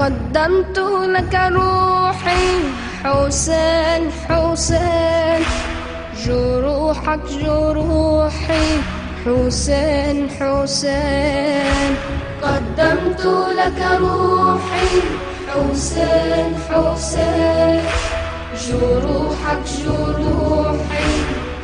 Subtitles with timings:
[0.00, 0.78] قدمت
[1.14, 2.48] لك روحي
[3.04, 5.44] حسين حسين.
[6.24, 8.80] جروحك جروحي
[9.24, 11.90] حسين حسين.
[12.42, 13.24] قدمت
[13.60, 14.92] لك روحي
[15.48, 17.82] حسين حسين.
[18.68, 21.10] جروحك جروحي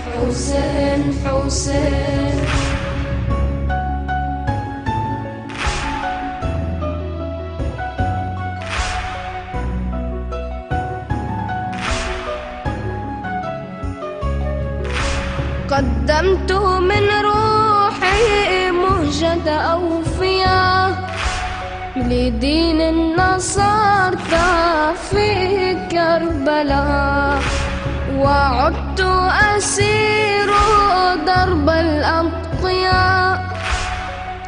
[0.07, 2.66] حسين حسين.
[15.77, 16.53] قدمت
[16.89, 20.93] من روحي مهجة أوفياء
[21.97, 24.17] لدين النصارى
[25.11, 25.29] في
[25.91, 27.43] كربلاء
[28.17, 29.01] وعدت
[29.57, 30.51] أسير
[31.27, 33.45] درب الأتقياء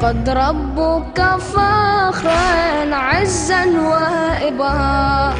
[0.01, 5.35] قد ربك فاخرا عزا وإباء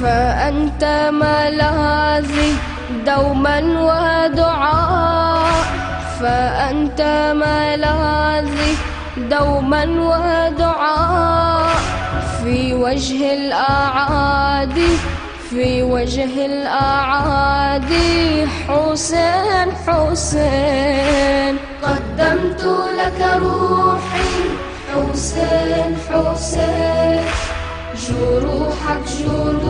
[0.00, 2.69] فأنت ملاذي
[3.06, 5.64] دوما ودعاء
[6.20, 8.76] فأنت ملاذي
[9.16, 11.76] دوما ودعاء.
[12.44, 14.96] في وجه الأعادي
[15.50, 21.56] في وجه الأعادي حسين حسين.
[21.82, 22.62] قدمت
[22.98, 24.32] لك روحي
[24.94, 27.24] حسين حسين.
[28.00, 29.64] جروحك حسين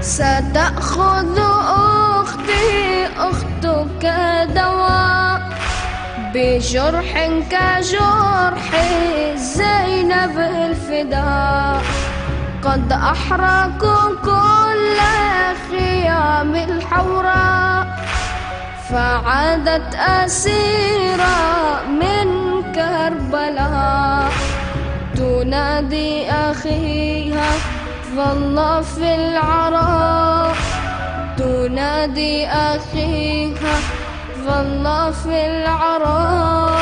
[0.00, 1.38] ستأخذ
[2.18, 4.04] أختي أختك
[4.54, 5.40] دواء
[6.34, 7.10] بجرح
[7.50, 8.68] كجرح
[9.36, 11.99] زينب الفداء.
[12.64, 14.98] قد أحرقوا كل
[15.70, 17.86] خيام الحوراء
[18.90, 21.40] فعادت أسيرة
[21.88, 22.28] من
[22.74, 24.32] كربلاء.
[25.16, 27.50] تنادي أخيها
[28.16, 30.56] ظل في العراء.
[31.38, 33.76] تنادي أخيها
[34.46, 36.80] ظل في العراء.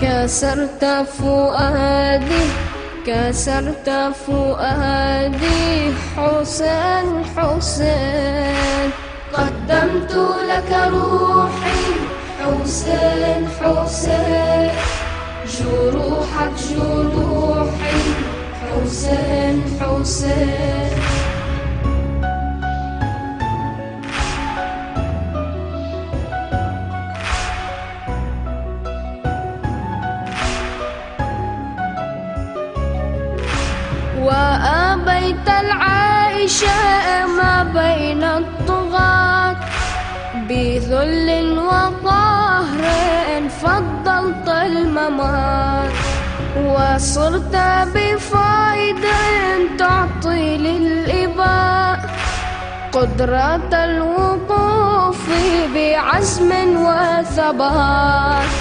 [0.00, 0.84] كسرت
[1.18, 2.71] فؤادي
[3.06, 3.88] كسرت
[4.26, 8.90] فؤادي حسين حسين.
[9.32, 10.12] قدمت
[10.50, 11.82] لك روحي
[12.40, 14.70] حسين حسين.
[15.52, 18.00] جروحك جروحي
[18.62, 20.61] حسين حسين.
[35.32, 36.64] وأبيت العيش
[37.36, 39.56] ما بين الطغاة.
[40.48, 42.82] بذل وقهر
[43.48, 45.92] فضلت الممات.
[46.56, 47.56] وصرت
[47.94, 49.04] بفايد
[49.78, 51.98] تعطي للإباء.
[52.92, 55.24] قدرة الوقوف
[55.74, 58.52] بعزم وثبات.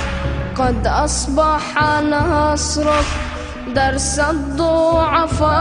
[0.55, 1.61] قد أصبح
[2.01, 3.05] نصرك
[3.67, 5.51] درس الضعفاء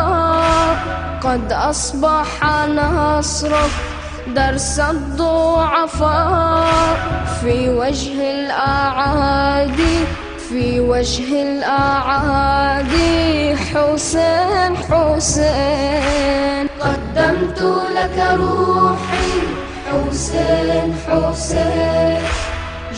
[1.22, 2.26] قد أصبح
[2.68, 3.70] نصرك
[4.26, 6.66] درس الضعفاء
[7.40, 10.04] في وجه الأعادي
[10.48, 13.10] في وجه الأعادي.
[13.56, 17.60] حسين حسين قدمت
[17.96, 19.30] لك روحي.
[19.90, 22.22] حسين حسين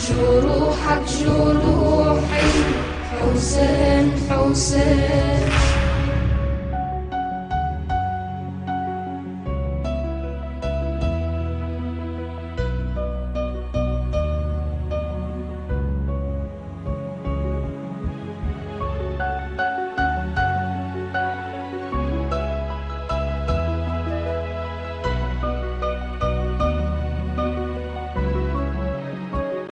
[0.03, 2.51] جروحك جروحي.
[3.21, 3.92] حسين
[4.29, 5.62] حسين